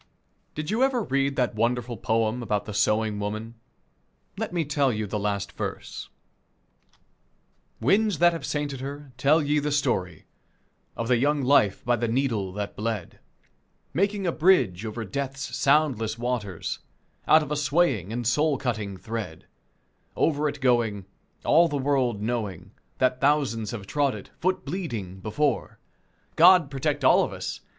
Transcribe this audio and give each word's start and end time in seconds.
Did 0.55 0.71
you 0.71 0.81
ever 0.81 1.03
read 1.03 1.35
that 1.35 1.53
wonderful 1.53 1.95
poem 1.95 2.41
about 2.41 2.65
the 2.65 2.73
sewing 2.73 3.19
woman? 3.19 3.53
Let 4.35 4.51
me 4.51 4.65
tell 4.65 4.91
you 4.91 5.05
the 5.05 5.19
last 5.19 5.51
verse: 5.51 6.09
"Winds 7.79 8.17
that 8.17 8.33
have 8.33 8.43
sainted 8.43 8.81
her, 8.81 9.11
tell 9.17 9.43
ye 9.43 9.59
the 9.59 9.71
story 9.71 10.25
Of 10.97 11.07
the 11.07 11.17
young 11.17 11.43
life 11.43 11.85
by 11.85 11.97
the 11.97 12.07
needle 12.07 12.51
that 12.53 12.75
bled, 12.75 13.19
Making 13.93 14.25
a 14.25 14.31
bridge 14.31 14.87
over 14.87 15.05
death's 15.05 15.55
soundless 15.55 16.17
waters 16.17 16.79
Out 17.27 17.43
of 17.43 17.51
a 17.51 17.55
swaying, 17.55 18.11
and 18.11 18.25
soul 18.25 18.57
cutting 18.57 18.97
thread 18.97 19.45
Over 20.15 20.49
it 20.49 20.59
going, 20.61 21.05
all 21.45 21.67
the 21.67 21.77
world 21.77 22.23
knowing 22.23 22.71
That 22.97 23.21
thousands 23.21 23.69
have 23.69 23.85
trod 23.85 24.15
it, 24.15 24.31
foot 24.39 24.65
bleeding, 24.65 25.19
before: 25.19 25.77
God 26.35 26.71
protect 26.71 27.05
all 27.05 27.23
of 27.23 27.31
us! 27.31 27.59